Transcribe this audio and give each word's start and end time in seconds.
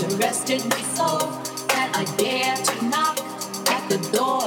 to 0.00 0.16
rest 0.16 0.48
in 0.48 0.66
my 0.70 0.80
soul 0.80 1.18
that 1.68 1.92
I 1.94 2.04
dare 2.16 2.56
to 2.56 2.84
knock 2.86 3.18
at 3.68 3.86
the 3.90 3.98
door. 4.16 4.39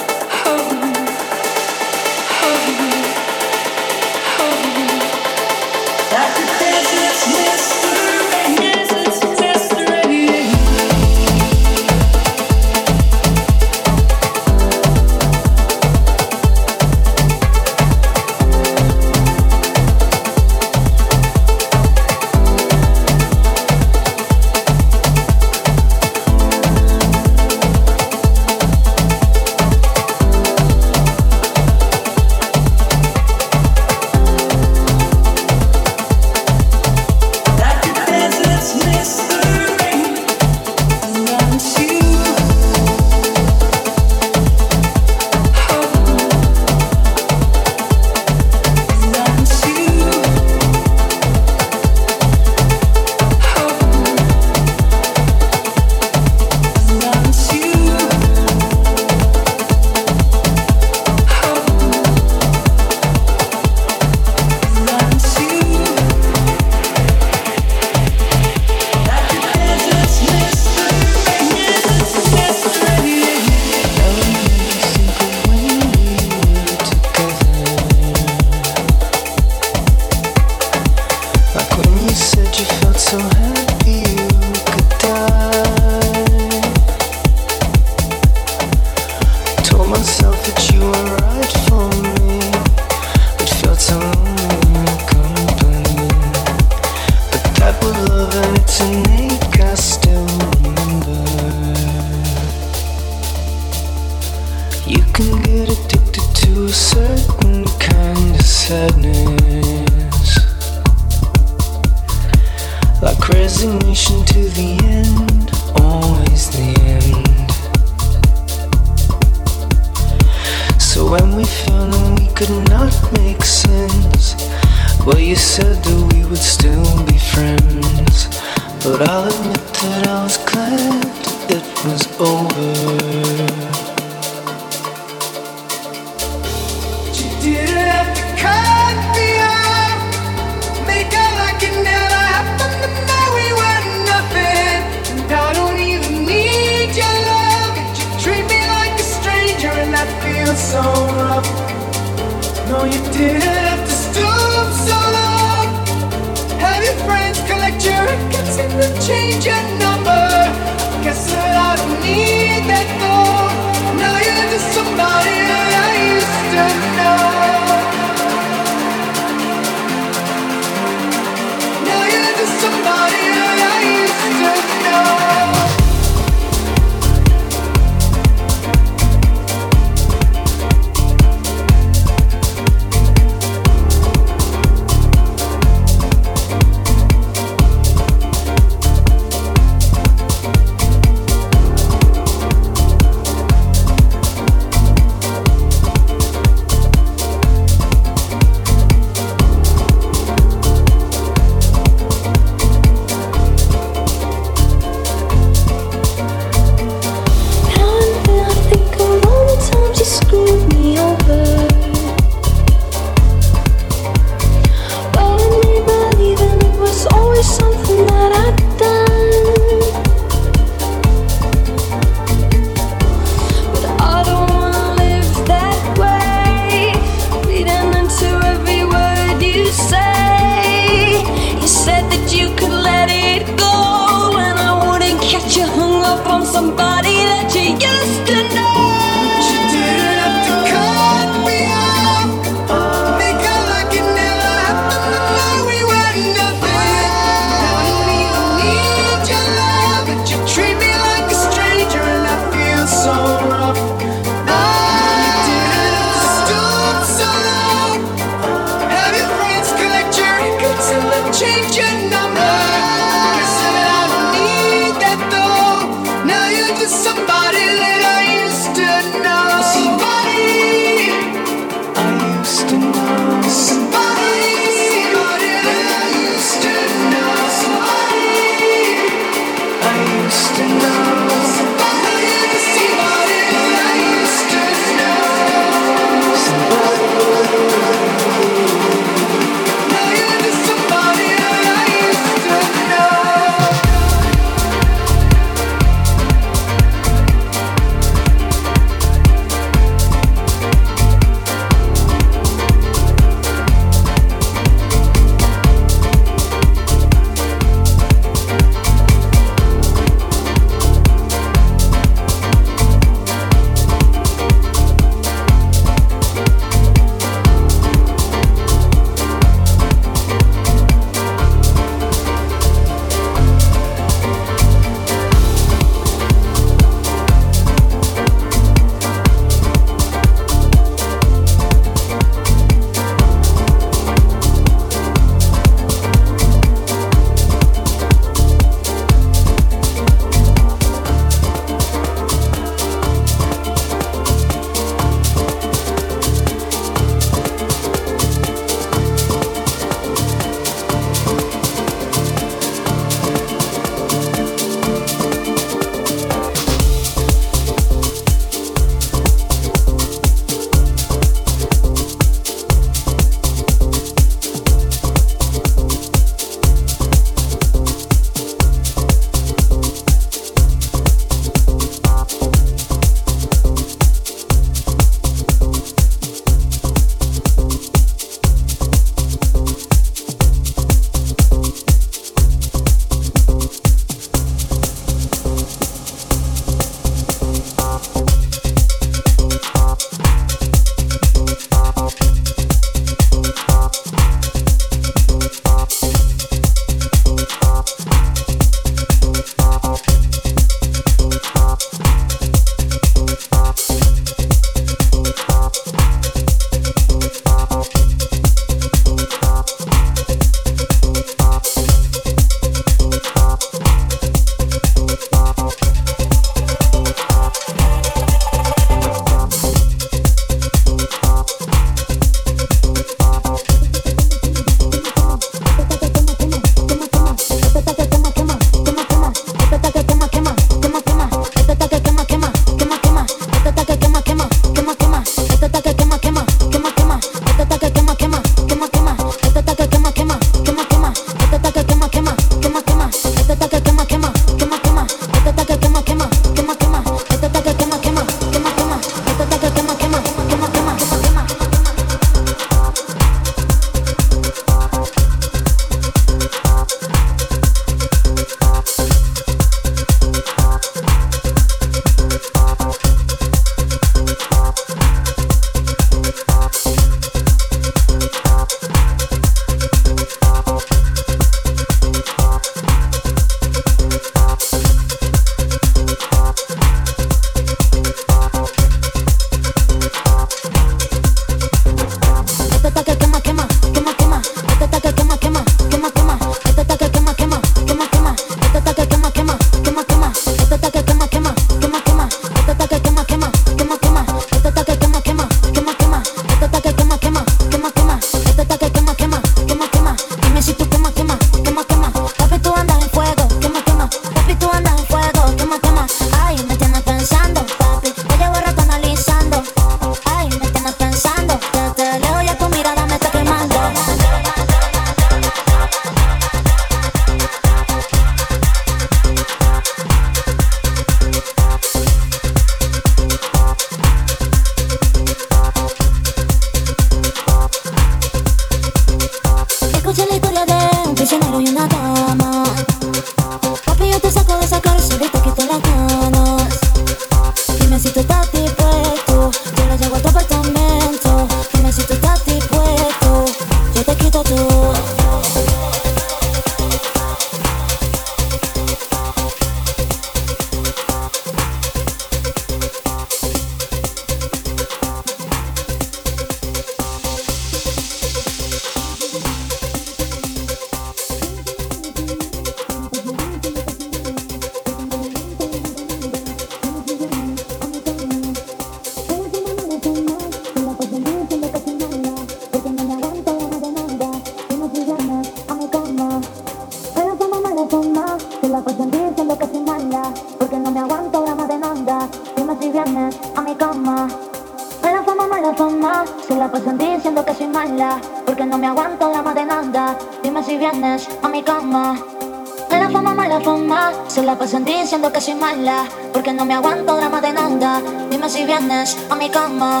me 594.54 594.60
paso 594.60 594.76
en 594.76 594.84
ti 594.84 594.94
siendo 595.04 595.32
que 595.32 595.40
soy 595.40 595.56
mala 595.56 596.06
Porque 596.32 596.52
no 596.52 596.64
me 596.64 596.74
aguanto 596.74 597.16
drama 597.16 597.40
de 597.40 597.52
nada. 597.52 598.00
Dime 598.30 598.48
si 598.48 598.64
vienes 598.64 599.16
a 599.28 599.34
mi 599.34 599.50
cama. 599.50 600.00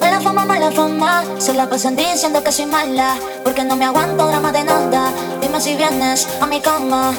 Mala 0.00 0.20
fama, 0.20 0.44
mala 0.44 0.72
fama 0.72 1.22
Se 1.38 1.54
la 1.54 1.68
paso 1.68 1.86
en 1.86 1.94
ti 1.94 2.04
siendo 2.16 2.42
que 2.42 2.50
soy 2.50 2.66
mala 2.66 3.14
Porque 3.44 3.62
no 3.62 3.76
me 3.76 3.84
aguanto 3.84 4.26
drama 4.26 4.50
de 4.50 4.64
nada. 4.64 5.12
Dime 5.40 5.60
si 5.60 5.76
vienes 5.76 6.26
a 6.40 6.46
mi 6.46 6.60
cama. 6.60 7.12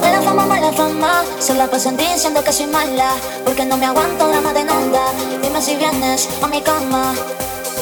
Mala 0.00 0.22
fama, 0.22 0.46
mala 0.46 0.72
fama 0.72 1.24
Se 1.38 1.52
la 1.54 1.66
paso 1.66 1.90
en 1.90 1.98
ti 1.98 2.06
siendo 2.16 2.42
que 2.42 2.52
soy 2.54 2.68
mala 2.68 3.10
Porque 3.44 3.66
no 3.66 3.76
me 3.76 3.84
aguanto 3.84 4.28
drama 4.28 4.54
de 4.54 4.64
nada. 4.64 5.04
Dime 5.42 5.60
si 5.60 5.76
vienes 5.76 6.26
a 6.42 6.46
mi 6.46 6.62
cama. 6.62 7.12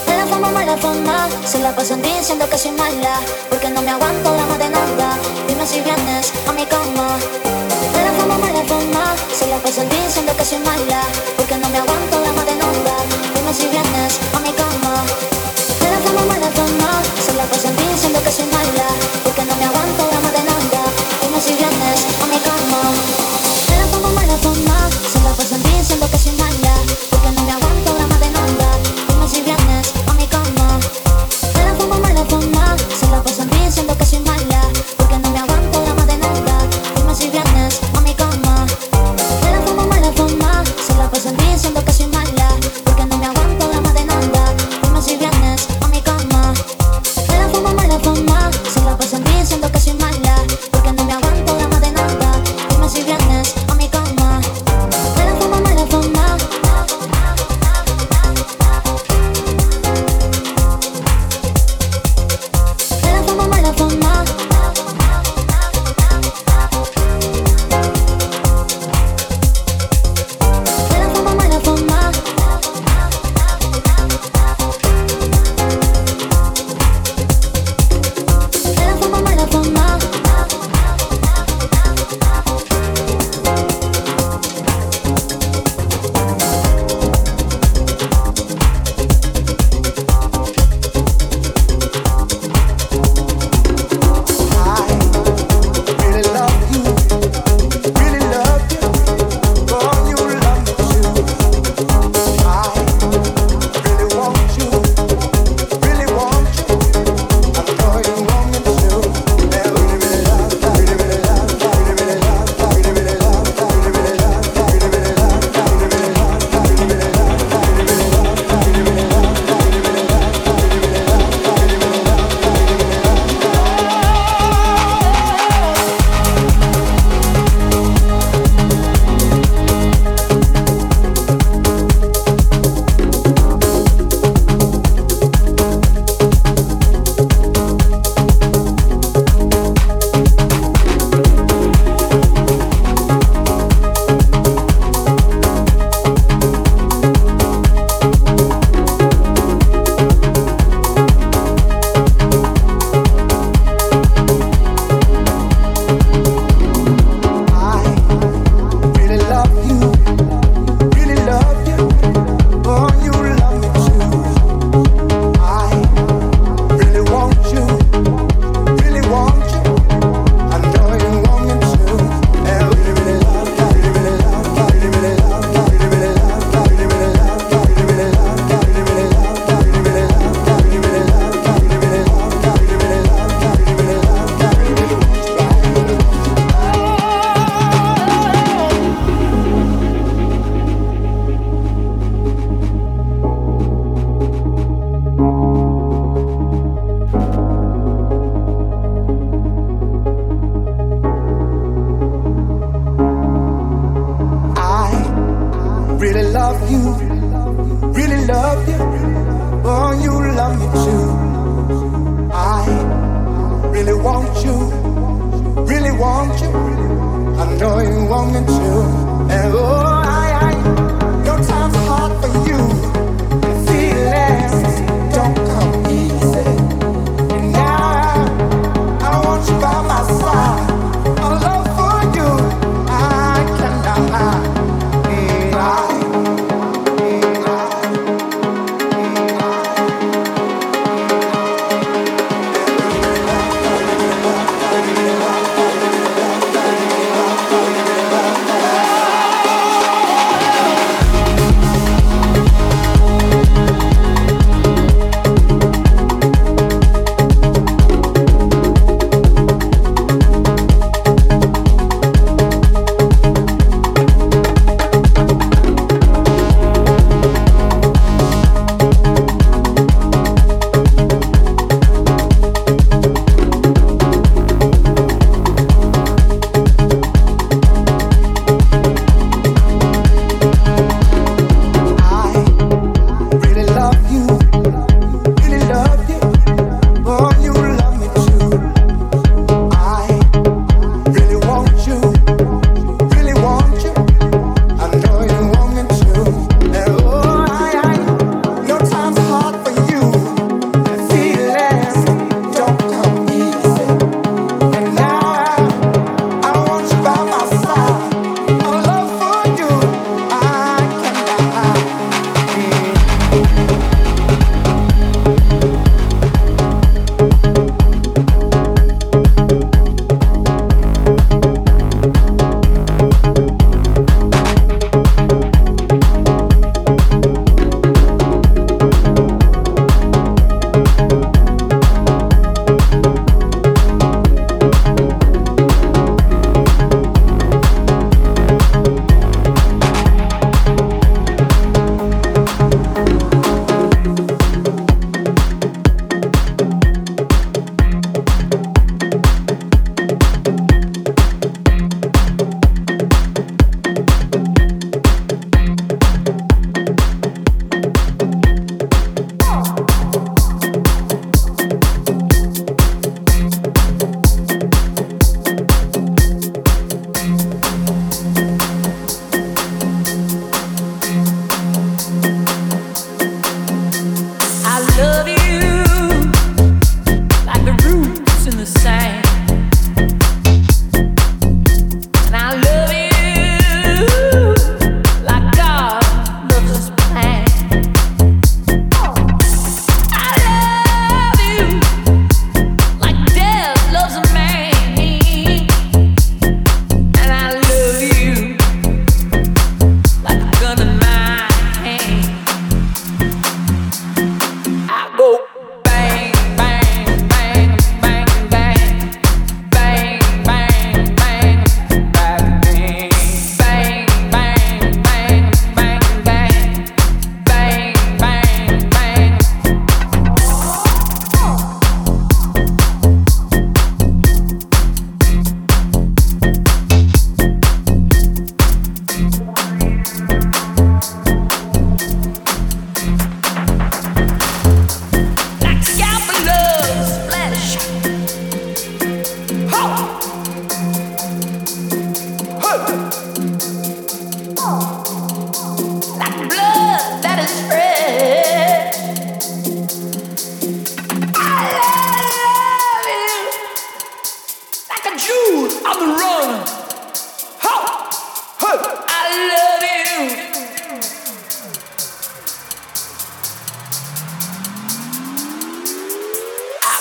Mala 0.09 0.27
fama, 0.27 0.51
mala 0.51 0.77
fama 0.79 1.29
Se 1.45 1.61
la 1.61 1.71
paso 1.77 1.95
en 1.95 2.03
ti 2.03 2.11
siendo 2.23 2.51
que 2.51 2.59
soy 2.59 2.73
mala 2.73 3.21
Porque 3.49 3.71
no 3.71 3.83
me 3.83 3.91
aguanto 3.91 4.33
drama 4.33 4.59
de 4.59 4.69
nada. 4.69 5.17
Dime 5.47 5.65
si 5.65 5.81
vienes 5.81 6.33
a 6.49 6.53
mi 6.53 6.67
cama. 6.67 7.60
Se 9.33 9.47
la 9.47 9.59
pasa 9.59 9.83
el 9.83 9.89
día 9.89 10.35
que 10.37 10.45
soy 10.45 10.59
mala 10.59 11.03
Porque 11.37 11.57
no 11.57 11.69
me 11.69 11.79
aguanto 11.79 12.21
la 12.21 12.33
madre 12.33 12.53
onda 12.53 12.95
Dime 13.35 13.53
si 13.55 13.69
vienes 13.69 14.19
a 14.35 14.41
mi 14.41 14.53
cama. 14.53 15.05
Mala 15.81 15.99
fama, 16.05 16.23
mala 16.27 16.51
fama 16.51 17.03
Se 17.25 17.33
la 17.35 17.45
pasa 17.45 17.69
el 17.69 17.77
día 17.77 17.89
diciendo 17.93 18.21
que 18.23 18.33
soy 18.33 18.47
mala 18.47 18.89
Porque 19.25 19.45
no 19.45 19.57
me 19.57 19.65
aguanto 19.65 20.09
la 20.13 20.21
madre 20.21 20.41
onda 20.41 20.83
Dime 21.23 21.41
si 21.41 21.55
vienes 21.55 22.07
a 22.23 22.27
mi 22.27 22.39
cama. 22.39 23.30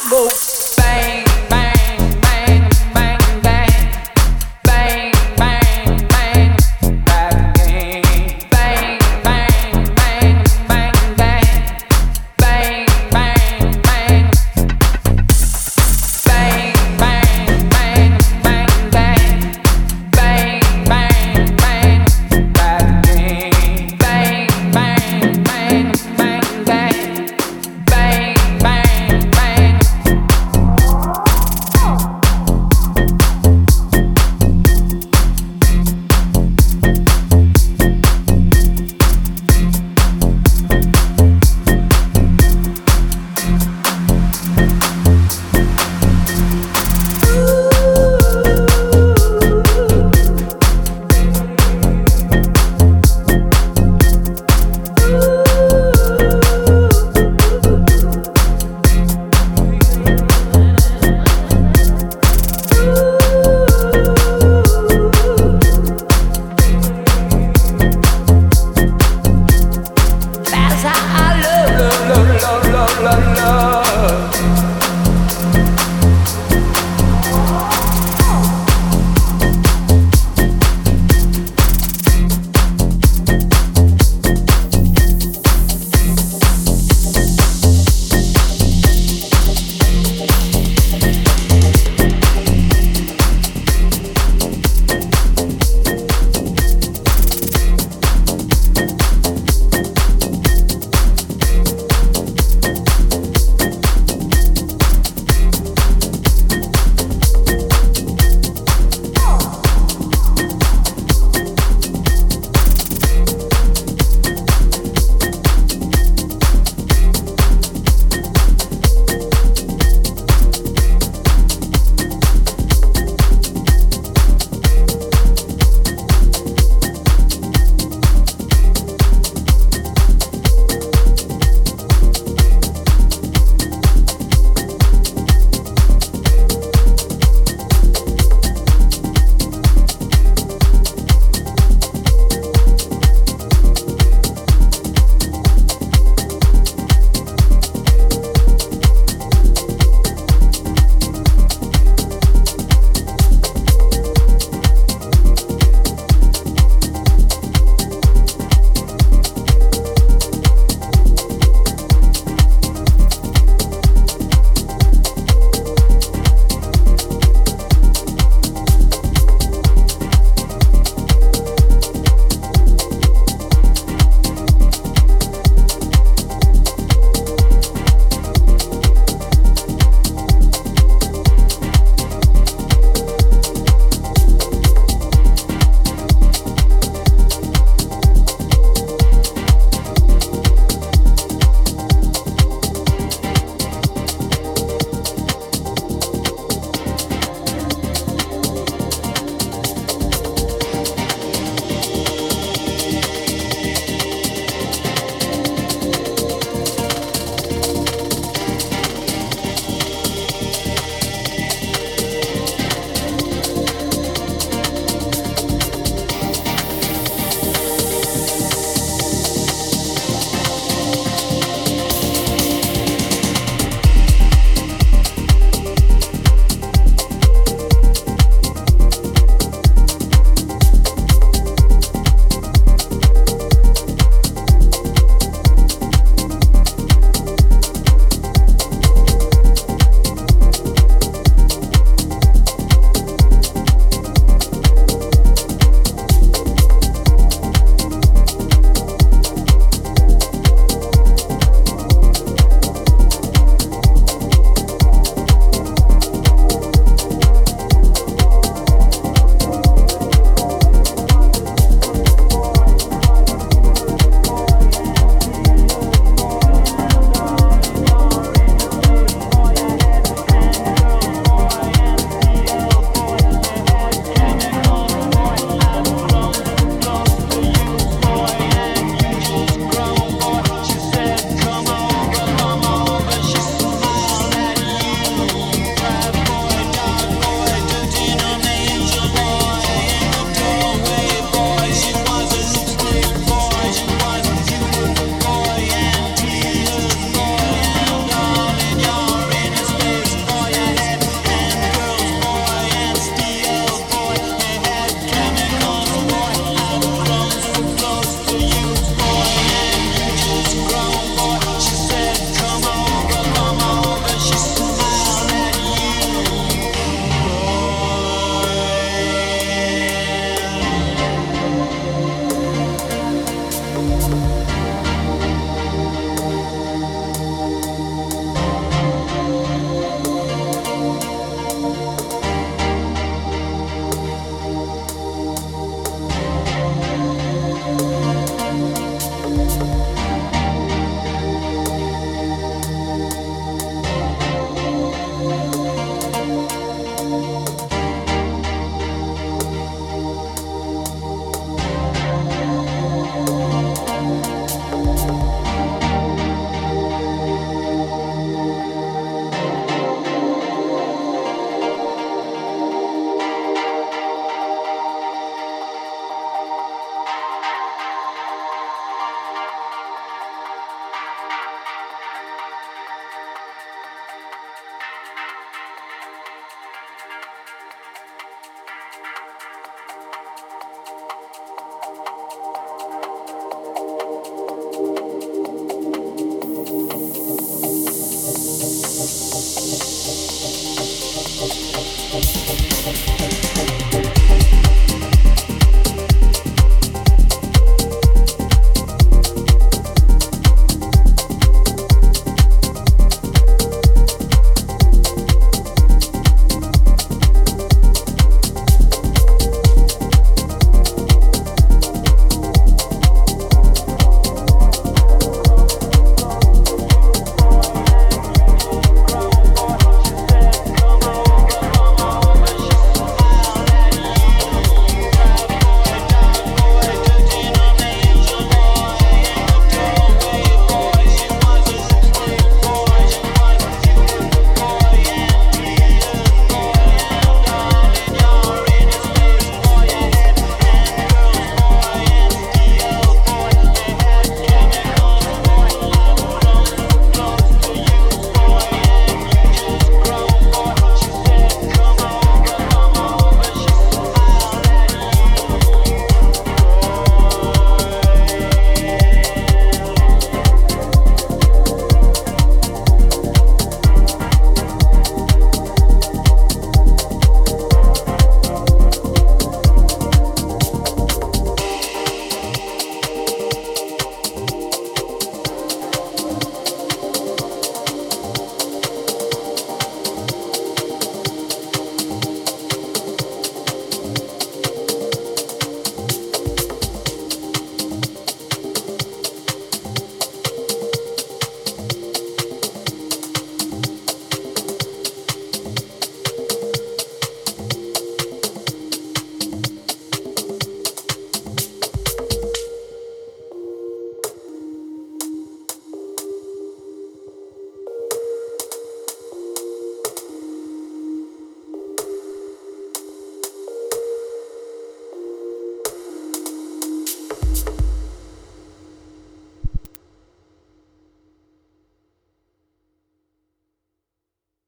Go. 0.10 0.49